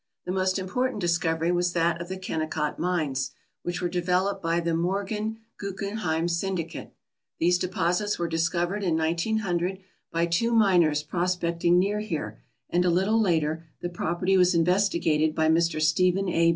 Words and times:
The 0.25 0.31
most 0.31 0.57
important 0.57 0.99
discovery 0.99 1.51
was 1.51 1.73
that 1.73 2.01
of 2.01 2.07
the 2.09 2.17
Ken 2.17 2.39
necott 2.39 2.79
mines, 2.79 3.29
which 3.61 3.83
were 3.83 3.87
developed 3.87 4.41
by 4.41 4.59
t;he 4.59 4.71
Morgan 4.73 5.37
Guggenheim 5.59 6.27
syndicate. 6.27 6.91
These 7.37 7.59
deposits 7.59 8.17
were 8.17 8.27
discovered 8.27 8.81
in 8.83 8.97
1900 8.97 9.77
by 10.11 10.25
two 10.25 10.53
miners 10.53 11.03
prospecting 11.03 11.77
near 11.77 11.99
here, 11.99 12.41
and 12.67 12.83
a 12.83 12.89
little 12.89 13.21
later 13.21 13.67
the 13.81 13.89
property 13.89 14.37
was 14.37 14.55
investigated 14.55 15.35
by 15.35 15.49
Mr, 15.49 15.79
Stephen 15.79 16.29
A. 16.29 16.49